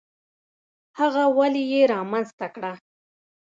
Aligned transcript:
هغه 0.99 1.23
ولې 1.37 1.63
یې 1.71 1.81
رامنځته 1.93 2.47
کړه؟ 2.55 2.71